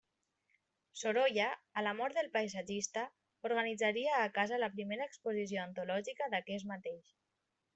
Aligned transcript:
Sorolla, 1.01 1.49
a 1.81 1.83
la 1.87 1.93
mort 1.99 2.17
del 2.19 2.31
paisatgista, 2.37 3.03
organitzaria 3.51 4.17
a 4.23 4.25
casa 4.39 4.59
la 4.63 4.71
primera 4.79 5.07
exposició 5.11 5.63
antològica 5.67 6.31
d'aquest 6.35 6.71
mateix. 6.75 7.17